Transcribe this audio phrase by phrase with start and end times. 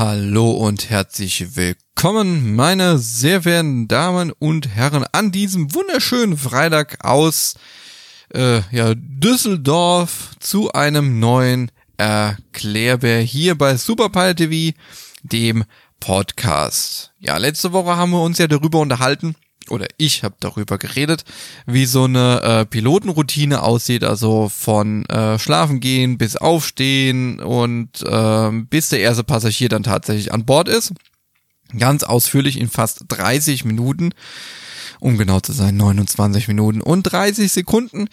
[0.00, 7.54] Hallo und herzlich willkommen, meine sehr verehrten Damen und Herren, an diesem wunderschönen Freitag aus
[8.32, 14.74] äh, ja, Düsseldorf zu einem neuen Erklärbär hier bei Superpilot TV,
[15.22, 15.64] dem
[16.00, 17.12] Podcast.
[17.18, 19.34] Ja, letzte Woche haben wir uns ja darüber unterhalten,
[19.68, 21.24] oder ich habe darüber geredet,
[21.66, 28.50] wie so eine äh, Pilotenroutine aussieht, also von äh, Schlafen gehen bis Aufstehen und äh,
[28.50, 30.92] bis der erste Passagier dann tatsächlich an Bord ist.
[31.78, 34.10] Ganz ausführlich in fast 30 Minuten,
[34.98, 38.08] um genau zu sein, 29 Minuten und 30 Sekunden.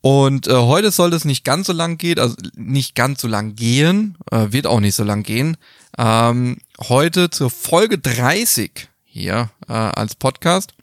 [0.00, 3.56] Und äh, heute soll es nicht ganz so lang gehen, also nicht ganz so lang
[3.56, 5.56] gehen, äh, wird auch nicht so lang gehen.
[5.96, 10.74] Ähm, heute zur Folge 30 hier äh, als Podcast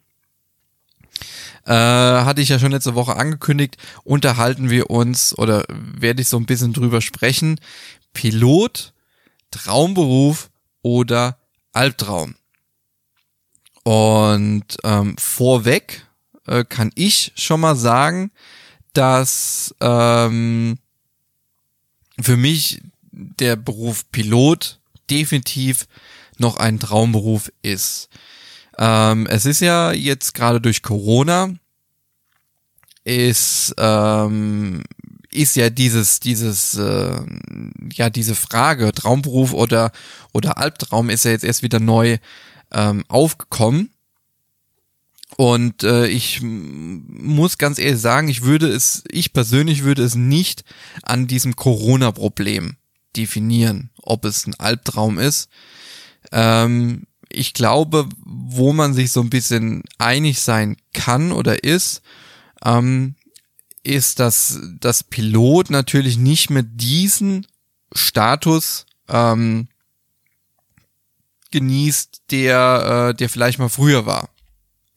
[1.66, 6.38] äh, hatte ich ja schon letzte Woche angekündigt, unterhalten wir uns oder werde ich so
[6.38, 7.60] ein bisschen drüber sprechen.
[8.14, 8.94] Pilot,
[9.52, 10.50] Traumberuf
[10.82, 11.38] oder
[11.74, 12.36] Albtraum.
[13.84, 16.06] Und ähm, vorweg
[16.48, 18.32] äh, kann ich schon mal sagen,
[18.94, 20.78] dass ähm,
[22.20, 25.88] für mich der Beruf Pilot definitiv
[26.38, 28.10] noch ein Traumberuf ist.
[28.82, 31.54] Ähm, es ist ja jetzt gerade durch Corona
[33.04, 34.82] ist ähm,
[35.32, 37.22] ist ja dieses dieses äh,
[37.94, 39.92] ja diese Frage Traumberuf oder
[40.34, 42.18] oder Albtraum ist ja jetzt erst wieder neu
[42.72, 43.92] ähm, aufgekommen.
[45.38, 50.64] Und äh, ich muss ganz ehrlich sagen ich würde es ich persönlich würde es nicht
[51.04, 52.78] an diesem Corona Problem
[53.16, 55.50] definieren ob es ein Albtraum ist.
[56.32, 62.02] Ähm, ich glaube, wo man sich so ein bisschen einig sein kann oder ist,
[62.64, 63.16] ähm,
[63.84, 67.48] ist, dass das Pilot natürlich nicht mehr diesen
[67.94, 69.68] Status ähm,
[71.52, 74.30] genießt, der, äh, der vielleicht mal früher war.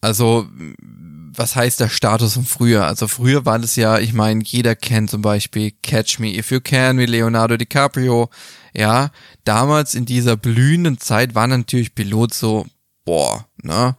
[0.01, 0.47] Also
[1.37, 2.85] was heißt der Status von früher?
[2.85, 6.61] Also früher war das ja, ich meine, jeder kennt zum Beispiel Catch Me If You
[6.61, 8.29] Can wie Leonardo DiCaprio.
[8.75, 9.11] Ja,
[9.45, 12.65] damals in dieser blühenden Zeit war natürlich Pilot so,
[13.05, 13.95] boah, ne?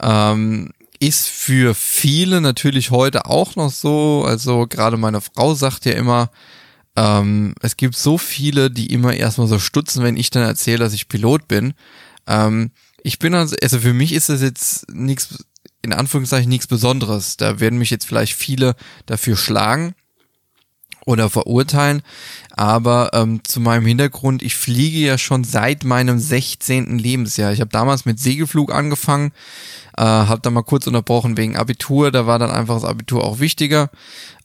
[0.00, 4.24] Ähm, ist für viele natürlich heute auch noch so.
[4.26, 6.30] Also gerade meine Frau sagt ja immer,
[6.94, 10.92] ähm, es gibt so viele, die immer erstmal so stutzen, wenn ich dann erzähle, dass
[10.92, 11.74] ich Pilot bin.
[12.26, 12.70] Ähm,
[13.02, 15.44] ich bin also, also für mich ist das jetzt nichts
[15.84, 17.36] in Anführungszeichen nichts Besonderes.
[17.36, 19.94] Da werden mich jetzt vielleicht viele dafür schlagen
[21.06, 22.02] oder verurteilen.
[22.50, 26.98] Aber ähm, zu meinem Hintergrund, ich fliege ja schon seit meinem 16.
[26.98, 27.52] Lebensjahr.
[27.52, 29.32] Ich habe damals mit Segelflug angefangen,
[29.96, 32.10] äh, habe dann mal kurz unterbrochen wegen Abitur.
[32.10, 33.90] Da war dann einfach das Abitur auch wichtiger.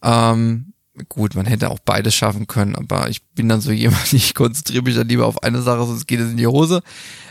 [0.02, 0.74] Ähm,
[1.10, 4.84] gut, man hätte auch beides schaffen können, aber ich bin dann so jemand, ich konzentriere
[4.84, 6.82] mich dann lieber auf eine Sache, sonst geht es in die Hose.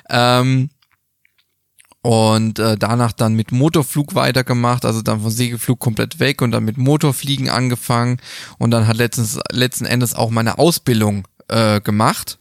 [0.09, 0.71] Ähm,
[2.07, 6.65] und äh, danach dann mit Motorflug weitergemacht, also dann von Segelflug komplett weg und dann
[6.65, 8.19] mit Motorfliegen angefangen
[8.59, 12.39] und dann hat letztens, letzten Endes auch meine Ausbildung äh, gemacht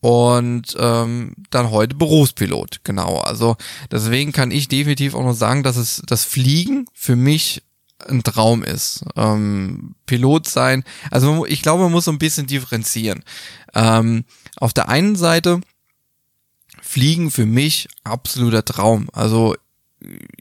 [0.00, 3.18] und ähm, dann heute Berufspilot, genau.
[3.18, 3.56] Also
[3.90, 7.62] deswegen kann ich definitiv auch noch sagen, dass es das Fliegen für mich
[8.08, 9.04] ein Traum ist.
[9.16, 13.24] Ähm, Pilot sein, also ich glaube, man muss so ein bisschen differenzieren.
[13.74, 14.24] Ähm,
[14.56, 15.60] auf der einen Seite
[16.92, 19.08] Fliegen für mich absoluter Traum.
[19.14, 19.56] Also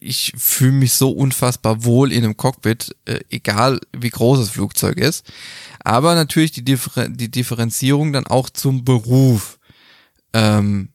[0.01, 4.97] ich fühle mich so unfassbar wohl in einem Cockpit, äh, egal wie groß das Flugzeug
[4.97, 5.25] ist.
[5.79, 9.59] Aber natürlich die, Differ die Differenzierung dann auch zum Beruf
[10.33, 10.89] ähm,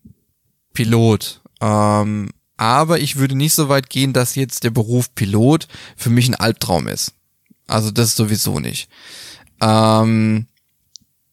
[0.74, 1.40] Pilot.
[1.62, 2.28] Ähm,
[2.58, 6.34] aber ich würde nicht so weit gehen, dass jetzt der Beruf Pilot für mich ein
[6.34, 7.14] Albtraum ist.
[7.66, 8.90] Also das sowieso nicht.
[9.62, 10.48] Ähm,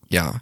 [0.08, 0.40] ja.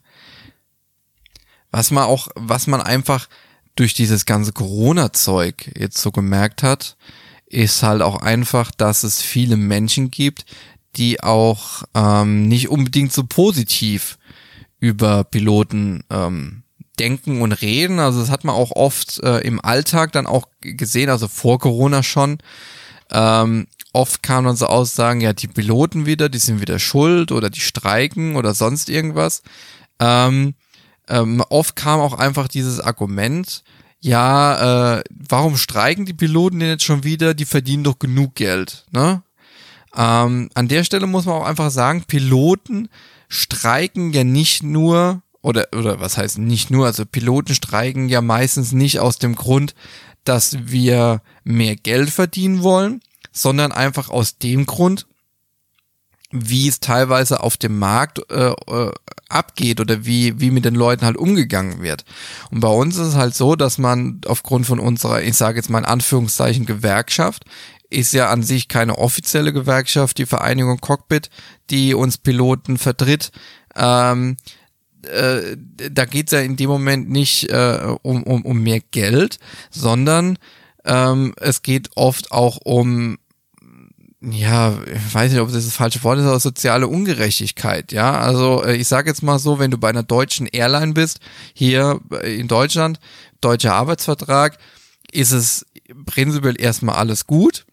[1.72, 3.28] Was man auch, was man einfach
[3.76, 6.98] durch dieses ganze Corona-Zeug jetzt so gemerkt hat,
[7.46, 10.46] ist halt auch einfach, dass es viele Menschen gibt,
[10.96, 14.18] die auch ähm, nicht unbedingt so positiv
[14.80, 16.64] über Piloten ähm,
[17.00, 18.00] denken und reden.
[18.00, 22.04] Also das hat man auch oft äh, im Alltag dann auch gesehen, also vor Corona
[22.04, 22.40] schon.
[23.12, 27.50] Ähm, oft kamen dann so Aussagen, ja, die Piloten wieder, die sind wieder schuld oder
[27.50, 29.44] die streiken oder sonst irgendwas.
[30.00, 30.56] Ähm,
[31.12, 33.63] ähm, oft kam auch einfach dieses Argument,
[34.00, 37.34] ja, äh, warum streiken die Piloten denn jetzt schon wieder?
[37.34, 39.22] Die verdienen doch genug Geld, ne?
[39.96, 42.88] Ähm, an der Stelle muss man auch einfach sagen, Piloten
[43.28, 48.72] streiken ja nicht nur, oder, oder was heißt nicht nur, also Piloten streiken ja meistens
[48.72, 49.75] nicht aus dem Grund,
[50.24, 53.02] dass wir mehr Geld verdienen wollen,
[53.34, 55.07] sondern einfach aus dem Grund,
[56.31, 58.92] wie es teilweise auf dem Markt äh, äh,
[59.30, 62.06] abgeht oder wie, wie mit den Leuten halt umgegangen wird.
[62.51, 65.69] Und bei uns ist es halt so, dass man aufgrund von unserer, ich sage jetzt
[65.69, 67.45] mal in Anführungszeichen, Gewerkschaft,
[67.89, 71.30] ist ja an sich keine offizielle Gewerkschaft, die Vereinigung Cockpit,
[71.69, 73.31] die uns Piloten vertritt.
[73.75, 74.38] Ähm,
[75.04, 75.57] äh,
[75.92, 79.39] da geht's ja in dem Moment nicht äh, um, um, um mehr Geld,
[79.69, 80.38] sondern
[80.86, 83.18] ähm, es geht oft auch um
[84.21, 88.19] ja, ich weiß nicht, ob das das falsche Wort ist, aber soziale Ungerechtigkeit, ja.
[88.19, 91.19] Also äh, ich sage jetzt mal so, wenn du bei einer deutschen Airline bist,
[91.53, 93.00] hier in Deutschland,
[93.41, 94.59] deutscher Arbeitsvertrag,
[95.12, 95.65] ist es
[96.06, 97.65] prinzipiell erstmal alles gut,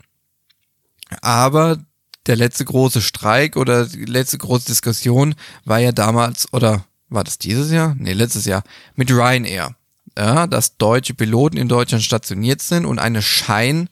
[1.20, 1.78] aber
[2.26, 5.34] der letzte große Streik oder die letzte große Diskussion
[5.64, 7.94] war ja damals, oder war das dieses Jahr?
[7.98, 8.62] Nee, letztes Jahr,
[8.94, 9.74] mit Ryanair.
[10.16, 13.88] Ja, dass deutsche Piloten in Deutschland stationiert sind und eine Schein,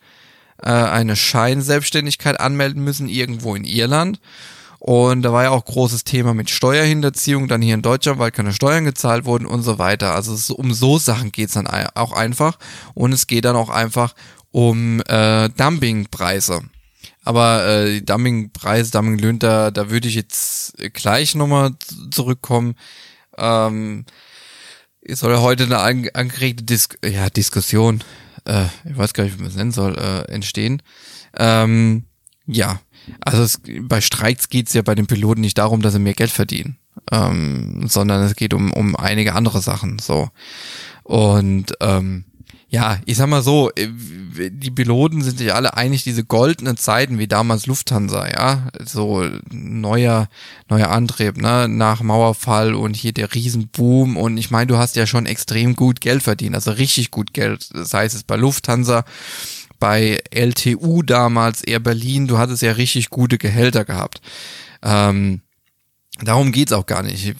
[0.62, 4.20] äh, eine Scheinselbstständigkeit anmelden müssen irgendwo in Irland.
[4.78, 8.52] Und da war ja auch großes Thema mit Steuerhinterziehung dann hier in Deutschland, weil keine
[8.52, 10.14] Steuern gezahlt wurden und so weiter.
[10.14, 12.58] Also es, um so Sachen geht's dann auch einfach.
[12.94, 14.14] Und es geht dann auch einfach
[14.52, 16.60] um äh, Dumpingpreise.
[17.24, 21.72] Aber äh, die Dumpingpreise, Dumpinglöhne, da, da würde ich jetzt gleich nochmal
[22.10, 22.76] zurückkommen.
[23.36, 24.04] Ähm,
[25.00, 28.04] es soll ja heute eine angeregte Dis ja, Diskussion
[28.46, 30.82] äh, ich weiß gar nicht, wie man es nennen soll, äh, entstehen.
[31.36, 32.04] Ähm,
[32.46, 32.80] ja,
[33.20, 36.14] also es, bei Streiks geht es ja bei den Piloten nicht darum, dass sie mehr
[36.14, 36.78] Geld verdienen,
[37.10, 39.98] ähm, sondern es geht um, um einige andere Sachen.
[39.98, 40.30] So.
[41.02, 42.24] Und ähm,
[42.68, 43.88] ja, ich sag mal so, äh,
[44.36, 50.28] die Piloten sind sich alle einig, diese goldenen Zeiten wie damals Lufthansa, ja, so neuer,
[50.68, 55.06] neuer Antrieb, ne, nach Mauerfall und hier der Riesenboom und ich meine, du hast ja
[55.06, 59.04] schon extrem gut Geld verdient, also richtig gut Geld, das heißt es bei Lufthansa,
[59.78, 64.20] bei LTU damals, Air Berlin, du hattest ja richtig gute Gehälter gehabt.
[64.82, 65.40] Ähm,
[66.22, 67.34] Darum geht's auch gar nicht.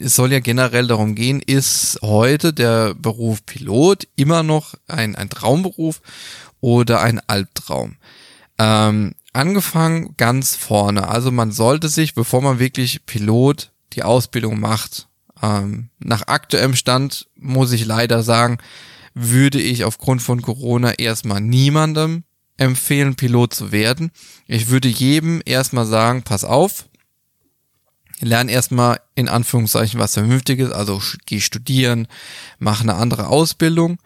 [0.00, 5.30] Es soll ja generell darum gehen, ist heute der Beruf Pilot immer noch ein, ein
[5.30, 6.00] Traumberuf
[6.60, 7.96] oder ein Albtraum?
[8.58, 11.08] Ähm, angefangen ganz vorne.
[11.08, 15.08] Also man sollte sich, bevor man wirklich Pilot die Ausbildung macht,
[15.42, 18.58] ähm, nach aktuellem Stand muss ich leider sagen,
[19.14, 22.24] würde ich aufgrund von Corona erstmal niemandem
[22.56, 24.10] empfehlen, Pilot zu werden.
[24.46, 26.88] Ich würde jedem erstmal sagen, pass auf,
[28.20, 32.08] lern erstmal in Anführungszeichen was Vernünftiges, also geh studieren,
[32.58, 33.98] mach eine andere Ausbildung,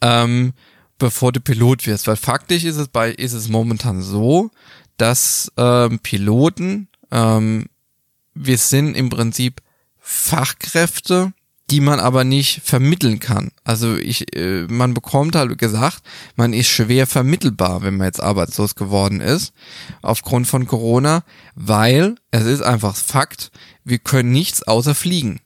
[0.00, 0.52] ähm,
[0.98, 2.06] bevor du Pilot wirst.
[2.06, 4.50] Weil faktisch ist es bei, ist es momentan so,
[4.96, 7.66] dass ähm, Piloten, ähm,
[8.34, 9.60] wir sind im Prinzip
[9.98, 11.32] Fachkräfte,
[11.72, 13.50] die man aber nicht vermitteln kann.
[13.64, 16.02] Also ich, äh, man bekommt halt gesagt,
[16.36, 19.54] man ist schwer vermittelbar, wenn man jetzt arbeitslos geworden ist,
[20.02, 21.24] aufgrund von Corona,
[21.54, 23.50] weil es ist einfach Fakt,
[23.84, 25.40] wir können nichts außer fliegen.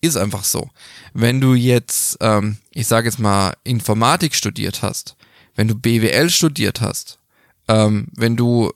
[0.00, 0.70] Ist einfach so.
[1.14, 5.16] Wenn du jetzt, ähm, ich sage jetzt mal, Informatik studiert hast,
[5.56, 7.18] wenn du BWL studiert hast,
[7.66, 8.70] ähm, wenn du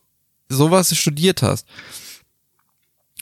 [0.48, 1.68] sowas studiert hast,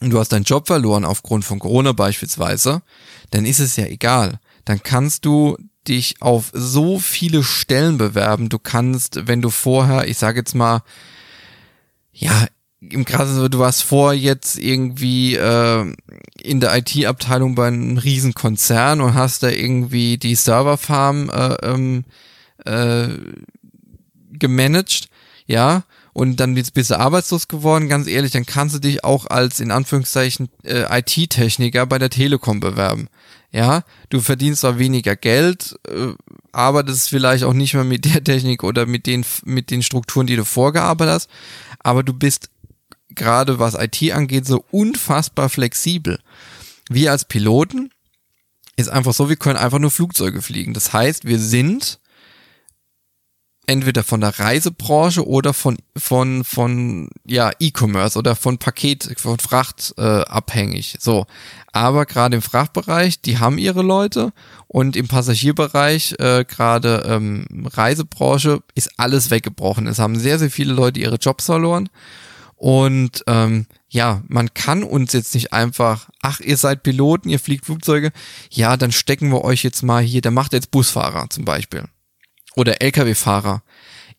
[0.04, 2.82] und du hast deinen Job verloren aufgrund von Corona beispielsweise,
[3.30, 4.38] dann ist es ja egal.
[4.64, 5.56] Dann kannst du
[5.88, 8.50] dich auf so viele Stellen bewerben.
[8.50, 10.82] Du kannst, wenn du vorher, ich sage jetzt mal,
[12.12, 12.46] ja,
[12.80, 15.92] im Krasse, du warst vor jetzt irgendwie äh,
[16.42, 22.04] in der IT-Abteilung bei einem Riesenkonzern und hast da irgendwie die Serverfarm äh, ähm,
[22.66, 23.08] äh,
[24.32, 25.08] gemanagt,
[25.46, 25.84] ja,
[26.14, 29.72] und dann bist du arbeitslos geworden, ganz ehrlich, dann kannst du dich auch als in
[29.72, 33.08] Anführungszeichen äh, IT-Techniker bei der Telekom bewerben.
[33.50, 36.12] Ja, du verdienst zwar weniger Geld, äh,
[36.88, 40.36] ist vielleicht auch nicht mehr mit der Technik oder mit den mit den Strukturen, die
[40.36, 41.30] du vorgearbeitet hast,
[41.80, 42.48] aber du bist
[43.10, 46.20] gerade was IT angeht so unfassbar flexibel.
[46.88, 47.90] Wir als Piloten
[48.76, 50.74] ist einfach so, wir können einfach nur Flugzeuge fliegen.
[50.74, 51.98] Das heißt, wir sind
[53.66, 59.94] entweder von der Reisebranche oder von von von ja E-Commerce oder von Paket von Fracht
[59.96, 60.96] äh, abhängig.
[61.00, 61.26] So,
[61.72, 64.32] aber gerade im Frachtbereich, die haben ihre Leute
[64.68, 69.86] und im Passagierbereich äh, gerade ähm, Reisebranche ist alles weggebrochen.
[69.86, 71.88] Es haben sehr sehr viele Leute ihre Jobs verloren
[72.56, 77.66] und ähm, ja, man kann uns jetzt nicht einfach, ach, ihr seid Piloten, ihr fliegt
[77.66, 78.10] Flugzeuge,
[78.50, 81.84] ja, dann stecken wir euch jetzt mal hier, der macht jetzt Busfahrer zum Beispiel
[82.56, 83.62] oder Lkw-Fahrer.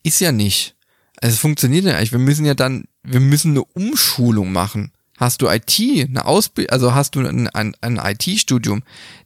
[0.02, 0.76] Ist ja nicht.
[1.20, 2.12] Also es funktioniert ja eigentlich.
[2.12, 4.92] Wir müssen ja dann, wir müssen eine Umschulung machen.
[5.18, 8.82] Hast du IT, eine Ausbildung, also hast du ein, ein, ein IT-Studium,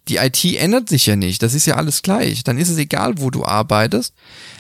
[0.07, 2.45] die IT ändert sich ja nicht, das ist ja alles gleich.
[2.45, 4.15] Dann ist es egal, wo du arbeitest,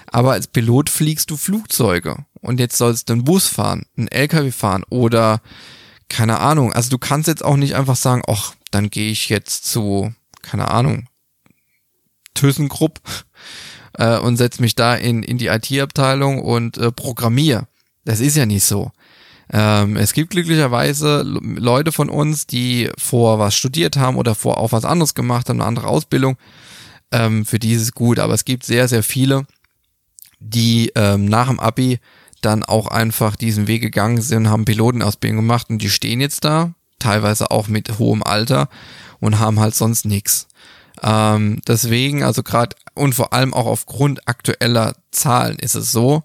[0.08, 4.50] aber als Pilot fliegst du Flugzeuge und jetzt sollst du einen Bus fahren, einen LKW
[4.50, 5.40] fahren oder
[6.08, 6.72] keine Ahnung.
[6.72, 10.68] Also du kannst jetzt auch nicht einfach sagen, ach, dann gehe ich jetzt zu, keine
[10.72, 11.06] Ahnung,
[12.34, 13.00] ThyssenKrupp
[13.94, 17.66] äh, und setze mich da in, in die IT-Abteilung und äh, programmiere.
[18.04, 18.90] Das ist ja nicht so.
[19.52, 24.72] Ähm, es gibt glücklicherweise Leute von uns, die vor was studiert haben oder vor auch
[24.72, 26.36] was anderes gemacht haben, eine andere Ausbildung.
[27.10, 29.46] Ähm, für die ist es gut, aber es gibt sehr, sehr viele,
[30.38, 31.98] die ähm, nach dem Abi
[32.40, 36.72] dann auch einfach diesen Weg gegangen sind, haben Pilotenausbildung gemacht und die stehen jetzt da,
[36.98, 38.68] teilweise auch mit hohem Alter
[39.18, 40.46] und haben halt sonst nichts.
[41.02, 46.22] Ähm, deswegen, also gerade und vor allem auch aufgrund aktueller Zahlen ist es so,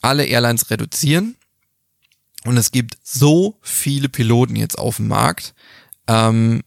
[0.00, 1.36] alle Airlines reduzieren
[2.44, 5.54] und es gibt so viele Piloten jetzt auf dem Markt.
[6.08, 6.62] Ähm,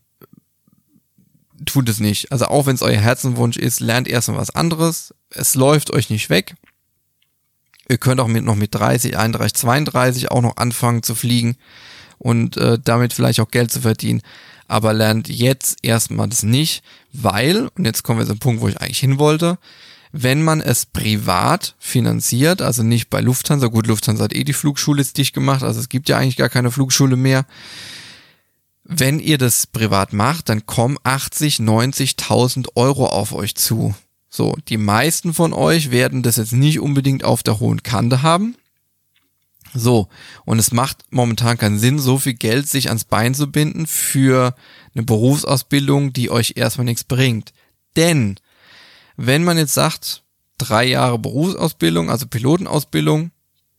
[1.65, 2.31] tut es nicht.
[2.31, 5.13] Also auch wenn es euer Herzenwunsch ist, lernt erstmal was anderes.
[5.29, 6.55] Es läuft euch nicht weg.
[7.87, 11.55] Ihr könnt auch mit noch mit 30, 31, 32 auch noch anfangen zu fliegen
[12.17, 14.21] und äh, damit vielleicht auch Geld zu verdienen.
[14.67, 18.81] Aber lernt jetzt erstmal das nicht, weil, und jetzt kommen wir zum Punkt, wo ich
[18.81, 19.57] eigentlich hin wollte,
[20.11, 25.01] wenn man es privat finanziert, also nicht bei Lufthansa, gut, Lufthansa hat eh die Flugschule
[25.01, 27.45] jetzt dicht gemacht, also es gibt ja eigentlich gar keine Flugschule mehr.
[28.85, 33.93] Wenn ihr das privat macht, dann kommen 80, 90.000 Euro auf euch zu.
[34.29, 38.55] So, die meisten von euch werden das jetzt nicht unbedingt auf der hohen Kante haben.
[39.77, 40.07] So,
[40.45, 44.55] und es macht momentan keinen Sinn, so viel Geld sich ans Bein zu binden für
[44.93, 47.51] eine Berufsausbildung, die euch erstmal nichts bringt.
[47.97, 48.39] Denn
[49.17, 50.23] wenn man jetzt sagt,
[50.57, 53.31] drei Jahre Berufsausbildung, also Pilotenausbildung,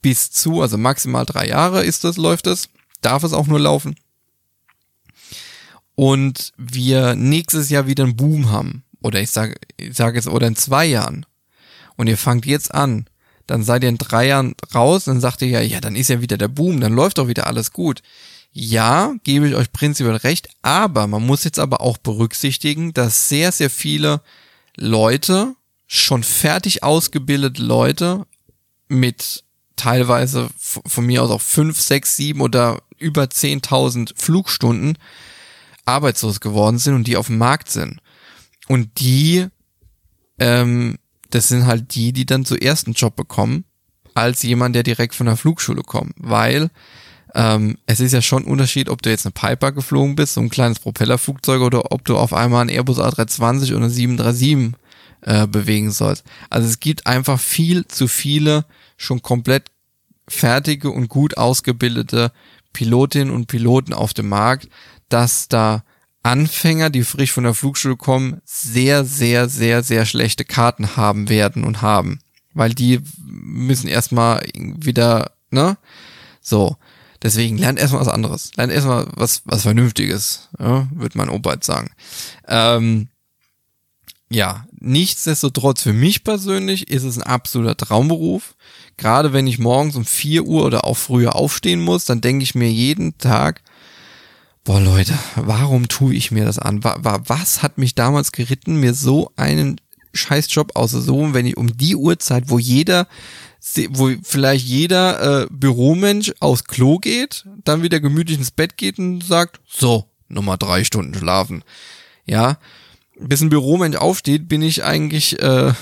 [0.03, 2.69] bis zu, also maximal drei Jahre ist das, läuft es,
[3.01, 3.95] darf es auch nur laufen.
[5.95, 10.45] Und wir nächstes Jahr wieder einen Boom haben, oder ich sage ich sag jetzt, oder
[10.45, 11.25] in zwei Jahren,
[11.95, 13.07] und ihr fangt jetzt an,
[13.47, 16.21] dann seid ihr in drei Jahren raus, dann sagt ihr ja, ja, dann ist ja
[16.21, 18.01] wieder der Boom, dann läuft doch wieder alles gut.
[18.51, 23.51] Ja, gebe ich euch prinzipiell recht, aber man muss jetzt aber auch berücksichtigen, dass sehr,
[23.51, 24.21] sehr viele
[24.75, 25.55] Leute,
[25.87, 28.25] schon fertig ausgebildete Leute
[28.89, 29.43] mit
[29.77, 34.97] teilweise von mir aus auch fünf, sechs, sieben oder über 10.000 Flugstunden
[35.85, 38.01] arbeitslos geworden sind und die auf dem Markt sind.
[38.67, 39.47] Und die,
[40.39, 40.97] ähm,
[41.29, 43.65] das sind halt die, die dann zuerst einen Job bekommen,
[44.13, 46.13] als jemand, der direkt von der Flugschule kommt.
[46.17, 46.69] Weil
[47.35, 50.41] ähm, es ist ja schon ein Unterschied, ob du jetzt eine Piper geflogen bist, so
[50.41, 54.73] ein kleines Propellerflugzeug, oder ob du auf einmal einen Airbus A320 oder eine 737
[55.21, 56.23] äh, bewegen sollst.
[56.49, 58.65] Also es gibt einfach viel zu viele
[58.97, 59.71] schon komplett
[60.27, 62.31] fertige und gut ausgebildete
[62.73, 64.69] Pilotinnen und Piloten auf dem Markt,
[65.09, 65.83] dass da
[66.27, 71.63] Anfänger, die frisch von der Flugschule kommen, sehr, sehr, sehr, sehr schlechte Karten haben werden
[71.63, 72.19] und haben.
[72.53, 75.77] Weil die müssen erstmal wieder, ne?
[76.41, 76.75] So.
[77.23, 78.51] Deswegen lernt erstmal was anderes.
[78.57, 81.89] Lernt erstmal was, was Vernünftiges, ja, würde mein Opa jetzt sagen.
[82.47, 83.07] Ähm,
[84.29, 88.55] ja, nichtsdestotrotz für mich persönlich ist es ein absoluter Traumberuf.
[88.97, 92.53] Gerade wenn ich morgens um vier Uhr oder auch früher aufstehen muss, dann denke ich
[92.53, 93.61] mir jeden Tag,
[94.67, 96.83] boah Leute, warum tue ich mir das an?
[96.83, 99.79] Was hat mich damals geritten, mir so einen
[100.13, 103.07] Scheißjob auszusuchen, wenn ich um die Uhrzeit, wo jeder
[103.91, 109.23] wo vielleicht jeder äh, Büromensch aufs Klo geht, dann wieder gemütlich ins Bett geht und
[109.23, 111.63] sagt, so, nochmal drei Stunden schlafen.
[112.25, 112.57] Ja,
[113.17, 115.73] bis ein Büromensch aufsteht, bin ich eigentlich, äh,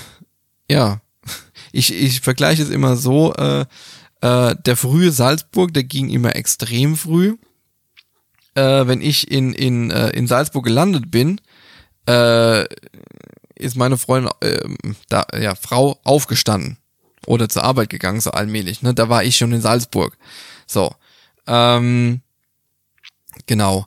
[0.70, 1.00] ja,
[1.72, 3.66] ich, ich vergleiche es immer so, äh,
[4.20, 7.36] äh, der frühe Salzburg, der ging immer extrem früh.
[8.56, 11.40] Äh, wenn ich in, in, äh, in Salzburg gelandet bin,
[12.08, 12.64] äh,
[13.54, 14.68] ist meine Freundin, äh,
[15.08, 16.78] da, ja, Frau aufgestanden
[17.26, 18.82] oder zur Arbeit gegangen, so allmählich.
[18.82, 18.94] Ne?
[18.94, 20.16] Da war ich schon in Salzburg.
[20.66, 20.94] So.
[21.46, 22.22] Ähm,
[23.46, 23.86] genau.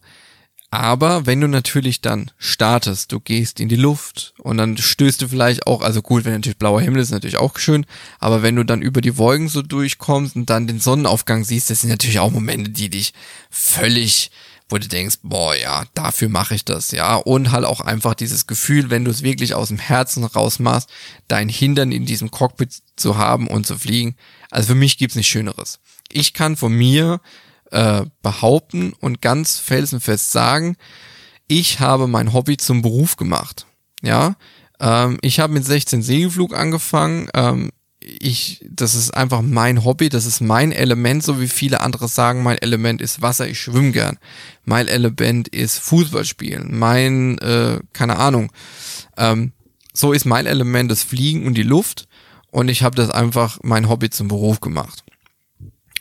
[0.71, 5.27] Aber wenn du natürlich dann startest, du gehst in die Luft und dann stößt du
[5.27, 7.87] vielleicht auch, also gut, wenn natürlich blauer Himmel ist natürlich auch schön,
[8.19, 11.81] aber wenn du dann über die Wolken so durchkommst und dann den Sonnenaufgang siehst, das
[11.81, 13.13] sind natürlich auch Momente, die dich
[13.49, 14.29] völlig
[14.69, 17.15] wo du denkst, boah, ja, dafür mache ich das, ja.
[17.15, 20.89] Und halt auch einfach dieses Gefühl, wenn du es wirklich aus dem Herzen raus machst,
[21.27, 24.15] dein Hintern in diesem Cockpit zu haben und zu fliegen.
[24.51, 25.79] Also für mich gibt's nichts Schöneres.
[26.11, 27.19] Ich kann von mir
[27.71, 30.77] äh, behaupten und ganz felsenfest sagen,
[31.47, 33.65] ich habe mein Hobby zum Beruf gemacht.
[34.01, 34.35] Ja,
[34.79, 37.27] ähm, ich habe mit 16 Segelflug angefangen.
[37.33, 37.71] Ähm,
[38.01, 42.43] ich, das ist einfach mein Hobby, das ist mein Element, so wie viele andere sagen,
[42.43, 44.17] mein Element ist Wasser, ich schwimme gern.
[44.63, 48.51] Mein Element ist Fußball spielen, mein, äh, keine Ahnung.
[49.17, 49.51] Ähm,
[49.93, 52.07] so ist mein Element das Fliegen und die Luft
[52.51, 55.03] und ich habe das einfach mein Hobby zum Beruf gemacht.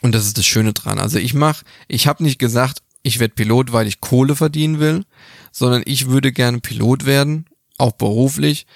[0.00, 1.00] Und das ist das Schöne dran.
[1.00, 5.04] Also ich mach, ich habe nicht gesagt, ich werde Pilot, weil ich Kohle verdienen will,
[5.50, 8.66] sondern ich würde gerne Pilot werden, auch beruflich,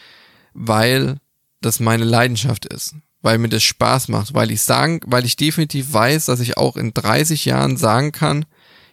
[0.54, 1.18] weil
[1.60, 5.92] das meine Leidenschaft ist weil mir das Spaß macht, weil ich sagen, weil ich definitiv
[5.92, 8.44] weiß, dass ich auch in 30 Jahren sagen kann,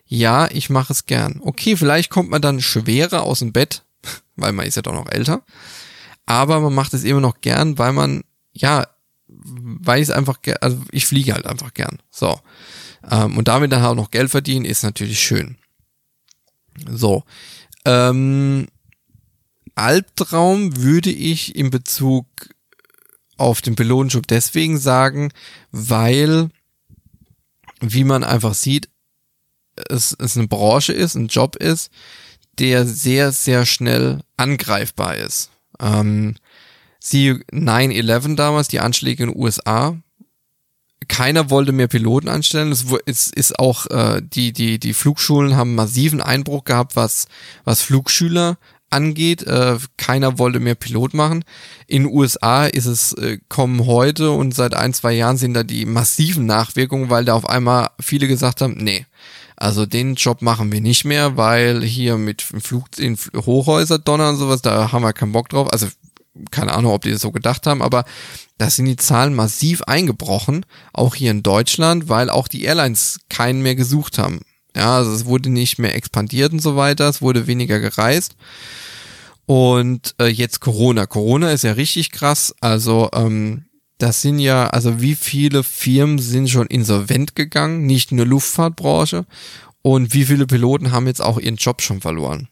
[0.05, 1.39] ja, ich mache es gern.
[1.43, 3.83] Okay, vielleicht kommt man dann schwerer aus dem Bett,
[4.35, 5.43] weil man ist ja doch noch älter,
[6.25, 8.87] aber man macht es immer noch gern, weil man, ja,
[9.27, 11.99] weil ich es einfach, also ich fliege halt einfach gern.
[12.09, 12.39] So.
[13.09, 15.57] Ähm, und damit dann auch noch Geld verdienen, ist natürlich schön.
[16.87, 17.23] So.
[17.85, 18.67] Ähm,
[19.75, 22.25] Albtraum würde ich in Bezug
[23.39, 25.31] auf den Pilotjob deswegen sagen,
[25.71, 26.49] weil,
[27.81, 28.89] wie man einfach sieht,
[29.87, 31.91] es, es eine Branche ist, ein Job ist,
[32.59, 35.49] der sehr, sehr schnell angreifbar ist.
[35.79, 36.35] Ähm,
[36.99, 39.97] sie 9-11 damals, die Anschläge in den USA,
[41.07, 42.71] keiner wollte mehr Piloten anstellen.
[42.71, 47.27] Es ist, ist auch äh, die die die Flugschulen haben massiven Einbruch gehabt, was
[47.63, 48.57] was Flugschüler
[48.89, 49.43] angeht.
[49.43, 51.43] Äh, keiner wollte mehr Pilot machen.
[51.87, 55.63] In den USA ist es, äh, kommen heute und seit ein, zwei Jahren sind da
[55.63, 59.05] die massiven Nachwirkungen, weil da auf einmal viele gesagt haben, nee,
[59.55, 64.39] also den Job machen wir nicht mehr, weil hier mit Flug in Hochhäuser donnern und
[64.39, 65.71] sowas, da haben wir keinen Bock drauf.
[65.71, 65.87] Also
[66.51, 68.05] keine Ahnung, ob die das so gedacht haben, aber
[68.57, 73.61] da sind die Zahlen massiv eingebrochen, auch hier in Deutschland, weil auch die Airlines keinen
[73.61, 74.41] mehr gesucht haben.
[74.75, 78.35] Ja, also es wurde nicht mehr expandiert und so weiter, es wurde weniger gereist.
[79.45, 81.07] Und äh, jetzt Corona.
[81.07, 82.53] Corona ist ja richtig krass.
[82.61, 83.65] Also ähm,
[83.97, 89.25] das sind ja, also wie viele Firmen sind schon insolvent gegangen, nicht nur Luftfahrtbranche.
[89.81, 92.47] Und wie viele Piloten haben jetzt auch ihren Job schon verloren.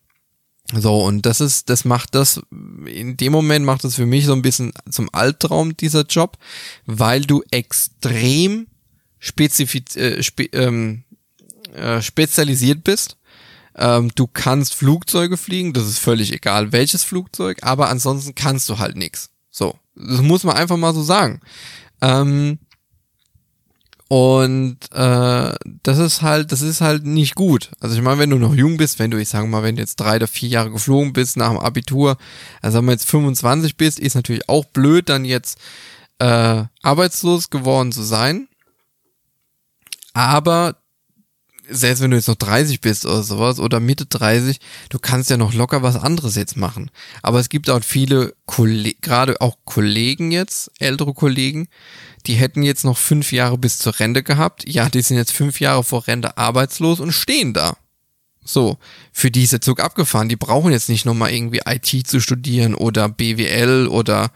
[0.74, 2.42] So, und das ist, das macht das,
[2.86, 6.38] in dem Moment macht das für mich so ein bisschen zum Albtraum, dieser Job,
[6.86, 8.68] weil du extrem
[9.20, 11.04] spezifiz, äh, spe, ähm,
[11.78, 13.18] äh, spezialisiert bist.
[13.76, 18.80] Ähm, du kannst Flugzeuge fliegen, das ist völlig egal, welches Flugzeug, aber ansonsten kannst du
[18.80, 19.30] halt nix.
[19.52, 21.42] So, das muss man einfach mal so sagen.
[22.02, 22.60] Ähm,
[24.10, 27.72] und äh, das ist halt, das ist halt nicht gut.
[27.82, 29.82] Also ich meine, wenn du noch jung bist, wenn du, ich sage mal, wenn du
[29.82, 32.18] jetzt drei oder vier Jahre geflogen bist nach dem Abitur,
[32.62, 35.60] also sagen wir jetzt 25 bist, ist natürlich auch blöd, dann jetzt
[36.20, 38.48] äh, arbeitslos geworden zu sein.
[40.13, 40.78] Aber
[41.69, 45.38] selbst wenn du jetzt noch 30 bist oder sowas oder Mitte 30, du kannst ja
[45.38, 46.91] noch locker was anderes jetzt machen.
[47.21, 51.67] Aber es gibt auch viele Kollegen, gerade auch Kollegen jetzt, ältere Kollegen,
[52.25, 54.67] die hätten jetzt noch fünf Jahre bis zur Rente gehabt.
[54.67, 57.77] Ja, die sind jetzt fünf Jahre vor Rente arbeitslos und stehen da.
[58.43, 58.77] So,
[59.12, 60.30] für die ist der Zug abgefahren.
[60.30, 64.32] Die brauchen jetzt nicht nochmal irgendwie IT zu studieren oder BWL oder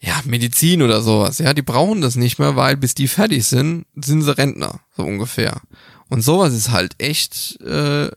[0.00, 1.38] ja, Medizin oder sowas.
[1.38, 5.04] Ja, die brauchen das nicht mehr, weil bis die fertig sind, sind sie Rentner, so
[5.04, 5.60] ungefähr.
[6.08, 8.10] Und sowas ist halt echt äh,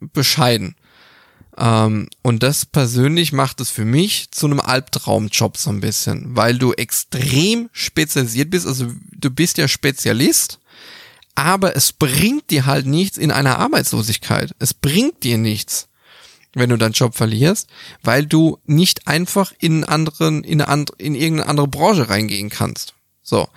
[0.00, 0.76] bescheiden.
[1.56, 6.58] Ähm, und das persönlich macht es für mich zu einem Albtraumjob so ein bisschen, weil
[6.58, 8.66] du extrem spezialisiert bist.
[8.66, 10.60] Also du bist ja Spezialist,
[11.34, 14.54] aber es bringt dir halt nichts in einer Arbeitslosigkeit.
[14.58, 15.88] Es bringt dir nichts,
[16.54, 17.68] wenn du deinen Job verlierst,
[18.02, 22.94] weil du nicht einfach in anderen, in, eine andere, in irgendeine andere Branche reingehen kannst.
[23.22, 23.48] So.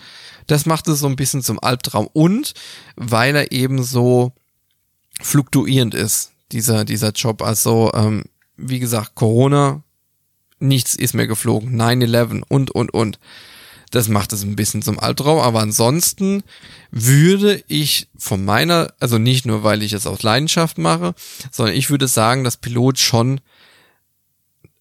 [0.47, 2.53] Das macht es so ein bisschen zum Albtraum und
[2.95, 4.31] weil er eben so
[5.21, 7.41] fluktuierend ist, dieser, dieser Job.
[7.41, 8.23] Also, ähm,
[8.55, 9.81] wie gesagt, Corona,
[10.60, 13.19] nichts ist mehr geflogen, 9-11 und, und, und.
[13.95, 16.43] Das macht es ein bisschen zum Albtraum, aber ansonsten
[16.91, 21.15] würde ich von meiner, also nicht nur, weil ich es aus Leidenschaft mache,
[21.49, 23.39] sondern ich würde sagen, dass Pilot schon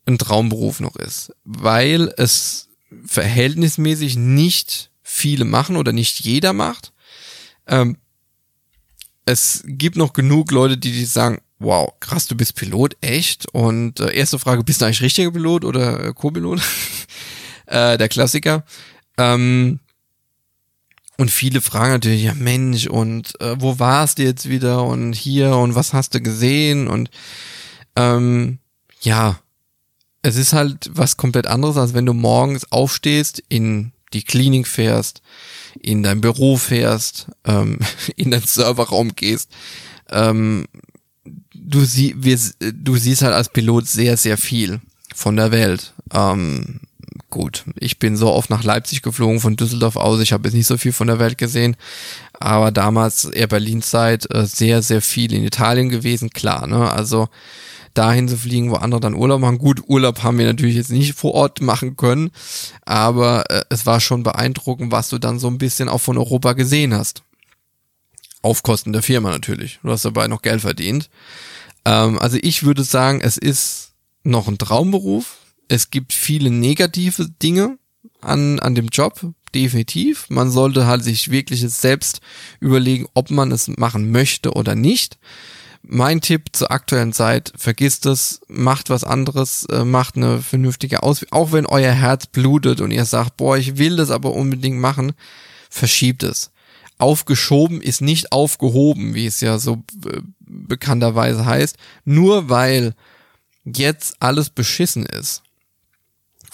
[0.06, 2.70] ein Traumberuf noch ist, weil es
[3.06, 6.92] verhältnismäßig nicht viele machen oder nicht jeder macht.
[7.68, 7.98] Ähm,
[9.26, 13.46] es gibt noch genug Leute, die, die sagen, wow, krass, du bist Pilot, echt?
[13.52, 16.60] Und äh, erste Frage, bist du eigentlich richtiger Pilot oder äh, Co-Pilot?
[17.66, 18.64] äh, der Klassiker.
[19.18, 19.80] Ähm,
[21.16, 25.56] und viele fragen natürlich, ja Mensch, und äh, wo warst du jetzt wieder und hier
[25.56, 26.88] und was hast du gesehen?
[26.88, 27.10] Und
[27.94, 28.58] ähm,
[29.00, 29.38] ja,
[30.22, 35.22] es ist halt was komplett anderes, als wenn du morgens aufstehst, in die Klinik fährst,
[35.80, 37.78] in dein Büro fährst, ähm,
[38.16, 39.50] in deinen Serverraum gehst.
[40.10, 40.66] Ähm,
[41.54, 44.80] du, sie, wir, du siehst halt als Pilot sehr, sehr viel
[45.14, 45.94] von der Welt.
[46.12, 46.80] Ähm,
[47.34, 50.68] gut, ich bin so oft nach Leipzig geflogen von Düsseldorf aus, ich habe jetzt nicht
[50.68, 51.76] so viel von der Welt gesehen,
[52.32, 56.92] aber damals eher Berlin-Zeit äh, sehr, sehr viel in Italien gewesen, klar, ne?
[56.92, 57.28] Also
[57.92, 59.58] dahin zu fliegen, wo andere dann Urlaub machen.
[59.58, 62.30] Gut, Urlaub haben wir natürlich jetzt nicht vor Ort machen können,
[62.84, 66.52] aber äh, es war schon beeindruckend, was du dann so ein bisschen auch von Europa
[66.52, 67.24] gesehen hast.
[68.42, 69.80] Auf Kosten der Firma natürlich.
[69.82, 71.10] Du hast dabei noch Geld verdient.
[71.84, 73.92] Ähm, also ich würde sagen, es ist
[74.22, 75.38] noch ein Traumberuf.
[75.68, 77.78] Es gibt viele negative Dinge
[78.20, 80.28] an, an dem Job, definitiv.
[80.30, 82.20] Man sollte halt sich wirklich selbst
[82.60, 85.18] überlegen, ob man es machen möchte oder nicht
[85.86, 91.38] mein Tipp zur aktuellen Zeit, vergisst es, macht was anderes, äh, macht eine vernünftige Ausbildung.
[91.38, 95.12] Auch wenn euer Herz blutet und ihr sagt, boah, ich will das aber unbedingt machen,
[95.68, 96.50] verschiebt es.
[96.96, 102.94] Aufgeschoben ist nicht aufgehoben, wie es ja so äh, bekannterweise heißt, nur weil
[103.64, 105.42] jetzt alles beschissen ist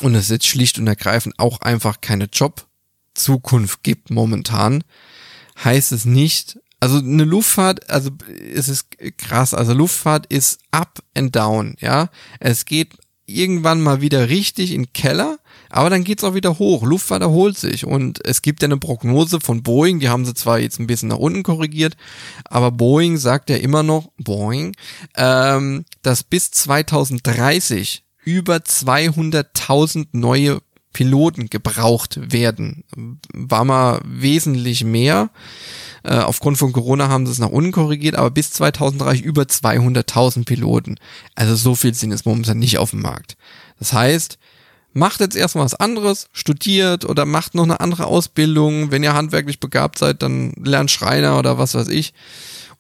[0.01, 4.85] und es jetzt schlicht und ergreifend auch einfach keine Jobzukunft gibt momentan,
[5.63, 8.11] heißt es nicht, also eine Luftfahrt, also
[8.55, 8.87] es ist
[9.19, 12.09] krass, also Luftfahrt ist up and down, ja.
[12.41, 16.83] Es geht irgendwann mal wieder richtig in den Keller, aber dann geht's auch wieder hoch.
[16.83, 20.59] Luftfahrt erholt sich und es gibt ja eine Prognose von Boeing, die haben sie zwar
[20.59, 21.97] jetzt ein bisschen nach unten korrigiert,
[22.45, 24.75] aber Boeing sagt ja immer noch, Boeing,
[25.17, 30.61] ähm, dass bis 2030 über 200.000 neue
[30.93, 32.85] Piloten gebraucht werden.
[33.33, 35.31] War mal wesentlich mehr.
[36.03, 40.45] Äh, aufgrund von Corona haben sie es nach unten korrigiert, aber bis 2030 über 200.000
[40.45, 40.97] Piloten.
[41.35, 43.37] Also so viel sind es momentan nicht auf dem Markt.
[43.79, 44.39] Das heißt,
[44.93, 48.91] macht jetzt erstmal was anderes, studiert oder macht noch eine andere Ausbildung.
[48.91, 52.15] Wenn ihr handwerklich begabt seid, dann lernt Schreiner oder was weiß ich.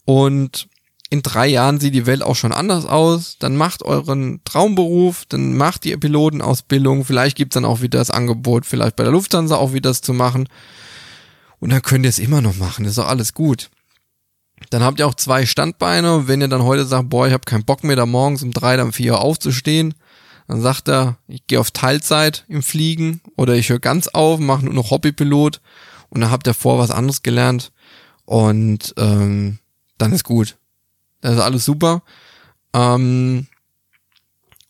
[0.04, 0.68] Und
[1.10, 3.36] in drei Jahren sieht die Welt auch schon anders aus.
[3.38, 7.04] Dann macht euren Traumberuf, dann macht die Pilotenausbildung.
[7.04, 10.12] Vielleicht gibt's dann auch wieder das Angebot, vielleicht bei der Lufthansa auch wieder das zu
[10.12, 10.48] machen.
[11.58, 13.70] Und dann könnt ihr es immer noch machen, ist doch alles gut.
[14.70, 16.28] Dann habt ihr auch zwei Standbeine.
[16.28, 18.76] Wenn ihr dann heute sagt, boah, ich habe keinen Bock mehr, da morgens um drei,
[18.76, 19.94] dann vier Uhr aufzustehen,
[20.46, 24.64] dann sagt er, ich gehe auf Teilzeit im Fliegen oder ich höre ganz auf, mache
[24.64, 25.60] nur noch Hobbypilot
[26.10, 27.72] und dann habt ihr vor was anderes gelernt
[28.26, 29.58] und ähm,
[29.98, 30.56] dann ist gut.
[31.20, 32.02] Das ist alles super.
[32.72, 33.46] Ähm,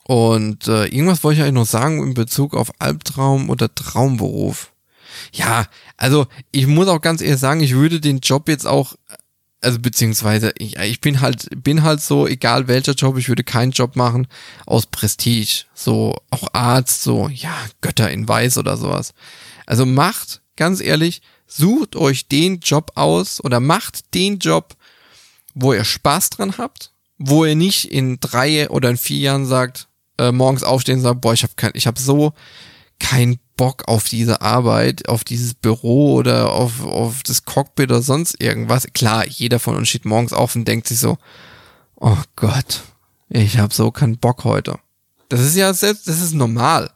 [0.05, 4.73] und äh, irgendwas wollte ich eigentlich noch sagen in Bezug auf Albtraum oder Traumberuf.
[5.33, 8.95] Ja, also ich muss auch ganz ehrlich sagen, ich würde den Job jetzt auch,
[9.61, 13.73] also beziehungsweise ich, ich bin halt, bin halt so, egal welcher Job, ich würde keinen
[13.73, 14.27] Job machen
[14.67, 15.67] aus Prestige.
[15.75, 19.15] So, auch Arzt, so, ja, Götter in Weiß oder sowas.
[19.67, 24.75] Also macht, ganz ehrlich, sucht euch den Job aus oder macht den Job,
[25.55, 29.89] wo ihr Spaß dran habt, wo ihr nicht in drei oder in vier Jahren sagt,
[30.19, 32.33] äh, morgens aufstehen und sagt, boah, ich habe kein, ich habe so
[32.99, 38.41] keinen Bock auf diese Arbeit, auf dieses Büro oder auf, auf das Cockpit oder sonst
[38.41, 38.87] irgendwas.
[38.95, 41.19] Klar, jeder von uns steht morgens auf und denkt sich so,
[41.97, 42.83] oh Gott,
[43.29, 44.79] ich habe so keinen Bock heute.
[45.29, 46.91] Das ist ja selbst, das ist normal.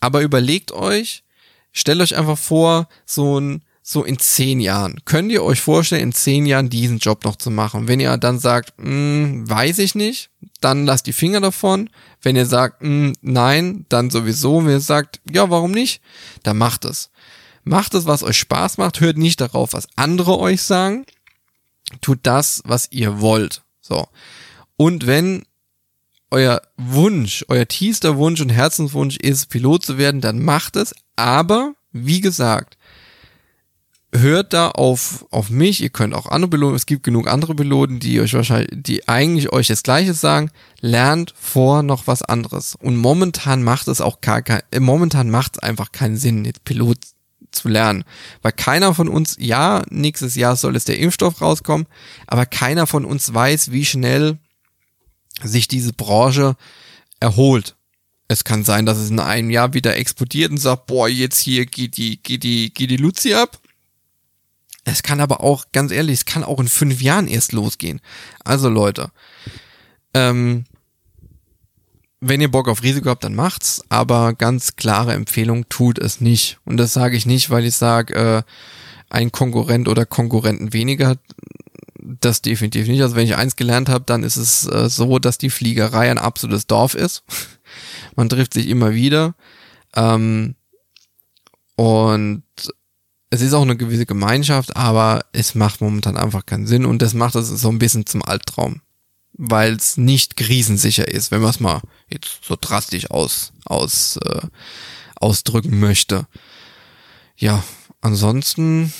[0.00, 1.24] Aber überlegt euch,
[1.72, 4.96] stellt euch einfach vor, so ein so in zehn Jahren.
[5.04, 7.86] Könnt ihr euch vorstellen, in zehn Jahren diesen Job noch zu machen?
[7.86, 11.88] Wenn ihr dann sagt, hm, weiß ich nicht, dann lasst die Finger davon.
[12.20, 14.64] Wenn ihr sagt, hm, nein, dann sowieso.
[14.64, 16.02] Wenn ihr sagt, ja, warum nicht,
[16.42, 17.10] dann macht es.
[17.62, 18.98] Macht es, was euch Spaß macht.
[18.98, 21.06] Hört nicht darauf, was andere euch sagen.
[22.00, 23.62] Tut das, was ihr wollt.
[23.82, 24.08] So.
[24.76, 25.44] Und wenn
[26.32, 30.92] euer Wunsch, euer tiefster Wunsch und Herzenswunsch ist, Pilot zu werden, dann macht es.
[31.14, 32.76] Aber, wie gesagt,
[34.12, 37.98] hört da auf, auf mich, ihr könnt auch andere Piloten, es gibt genug andere Piloten,
[37.98, 42.76] die euch wahrscheinlich, die eigentlich euch das Gleiche sagen, lernt vor noch was anderes.
[42.76, 46.64] Und momentan macht es auch gar kein, äh, momentan macht es einfach keinen Sinn, jetzt
[46.64, 46.98] Pilot
[47.50, 48.04] zu lernen.
[48.42, 51.86] Weil keiner von uns, ja, nächstes Jahr soll es der Impfstoff rauskommen,
[52.26, 54.38] aber keiner von uns weiß, wie schnell
[55.42, 56.56] sich diese Branche
[57.20, 57.76] erholt.
[58.28, 61.66] Es kann sein, dass es in einem Jahr wieder explodiert und sagt, boah, jetzt hier
[61.66, 63.60] geht die, geht die, geht die Luzi ab.
[64.88, 68.00] Es kann aber auch, ganz ehrlich, es kann auch in fünf Jahren erst losgehen.
[68.44, 69.10] Also Leute,
[70.14, 70.64] ähm,
[72.20, 76.58] wenn ihr Bock auf Risiko habt, dann macht's, aber ganz klare Empfehlung, tut es nicht.
[76.64, 78.42] Und das sage ich nicht, weil ich sage, äh,
[79.10, 81.16] ein Konkurrent oder Konkurrenten weniger,
[81.98, 83.02] das definitiv nicht.
[83.02, 86.18] Also wenn ich eins gelernt habe, dann ist es äh, so, dass die Fliegerei ein
[86.18, 87.24] absolutes Dorf ist.
[88.16, 89.34] Man trifft sich immer wieder.
[89.96, 90.54] Ähm,
[91.74, 92.44] und
[93.30, 97.14] es ist auch eine gewisse Gemeinschaft, aber es macht momentan einfach keinen Sinn und das
[97.14, 98.82] macht es so ein bisschen zum Albtraum,
[99.32, 104.42] weil es nicht krisensicher ist, wenn man es mal jetzt so drastisch aus, aus, äh,
[105.16, 106.26] ausdrücken möchte.
[107.36, 107.64] Ja,
[108.00, 108.92] ansonsten,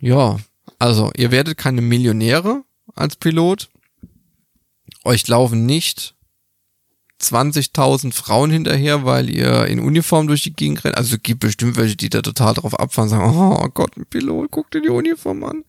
[0.00, 0.38] ja,
[0.78, 3.68] also ihr werdet keine Millionäre als Pilot.
[5.04, 6.14] Euch laufen nicht
[7.20, 10.96] 20.000 Frauen hinterher, weil ihr in Uniform durch die Gegend rennt.
[10.96, 14.50] Also es gibt bestimmt welche, die da total drauf abfahren sagen, oh Gott, ein Pilot,
[14.50, 15.64] guck dir die Uniform an.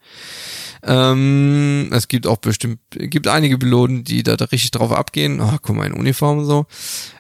[0.84, 5.42] Ähm, es gibt auch bestimmt, gibt einige Piloten, die da, da richtig drauf abgehen.
[5.42, 6.66] Oh, guck mal, in Uniform und so.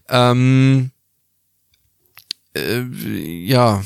[0.09, 0.91] Ähm,
[2.55, 3.83] äh, ja,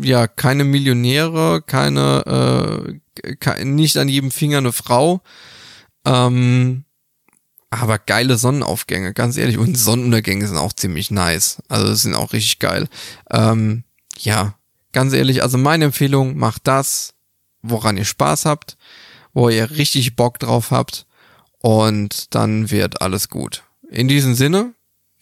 [0.00, 5.22] ja, keine Millionäre, keine, äh, nicht an jedem Finger eine Frau.
[6.04, 6.85] Ähm,
[7.80, 9.58] aber geile Sonnenaufgänge, ganz ehrlich.
[9.58, 11.62] Und Sonnenuntergänge sind auch ziemlich nice.
[11.68, 12.88] Also sind auch richtig geil.
[13.30, 13.84] Ähm,
[14.18, 14.54] ja,
[14.92, 17.14] ganz ehrlich, also meine Empfehlung, macht das,
[17.62, 18.76] woran ihr Spaß habt,
[19.34, 21.06] wo ihr richtig Bock drauf habt.
[21.58, 23.64] Und dann wird alles gut.
[23.90, 24.72] In diesem Sinne,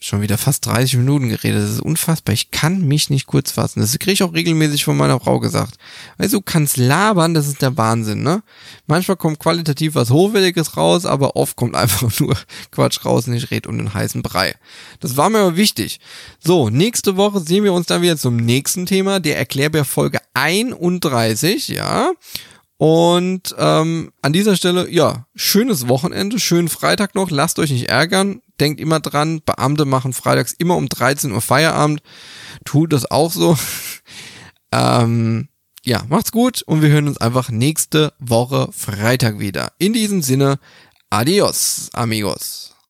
[0.05, 1.63] schon wieder fast 30 Minuten geredet.
[1.63, 2.33] Das ist unfassbar.
[2.33, 3.79] Ich kann mich nicht kurz fassen.
[3.79, 5.75] Das kriege ich auch regelmäßig von meiner Frau gesagt.
[6.17, 8.43] Weißt du, kannst labern, das ist der Wahnsinn, ne?
[8.85, 12.37] Manchmal kommt qualitativ was Hochwertiges raus, aber oft kommt einfach nur
[12.71, 14.55] Quatsch raus und ich rede um den heißen Brei.
[14.99, 15.99] Das war mir aber wichtig.
[16.39, 21.69] So, nächste Woche sehen wir uns dann wieder zum nächsten Thema, der Erklärbär Folge 31,
[21.69, 22.11] ja.
[22.77, 28.41] Und ähm, an dieser Stelle, ja, schönes Wochenende, schönen Freitag noch, lasst euch nicht ärgern,
[28.59, 32.01] denkt immer dran, Beamte machen freitags immer um 13 Uhr Feierabend,
[32.65, 33.57] tut das auch so.
[34.73, 35.47] ähm,
[35.85, 39.71] ja, macht's gut und wir hören uns einfach nächste Woche Freitag wieder.
[39.77, 40.59] In diesem Sinne,
[41.09, 42.74] adios, amigos.